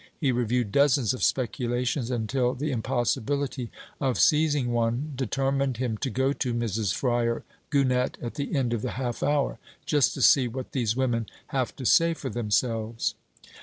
He 0.19 0.31
reviewed 0.31 0.71
dozens 0.71 1.13
of 1.13 1.21
speculations 1.23 2.09
until 2.09 2.55
the 2.55 2.71
impossibility 2.71 3.69
of 3.99 4.19
seizing 4.19 4.71
one 4.71 5.11
determined 5.15 5.77
him 5.77 5.95
to 5.99 6.09
go 6.09 6.33
to 6.33 6.55
Mrs. 6.55 6.91
Fryar 6.91 7.43
Gunnett 7.69 8.17
at 8.19 8.33
the 8.33 8.55
end 8.55 8.73
of 8.73 8.81
the 8.81 8.93
half 8.97 9.21
hour 9.21 9.59
'Just 9.85 10.15
to 10.15 10.23
see 10.23 10.47
what 10.47 10.71
these 10.71 10.95
women 10.95 11.27
have 11.49 11.75
to 11.75 11.85
say 11.85 12.15
for 12.15 12.31
themselves.' 12.31 13.13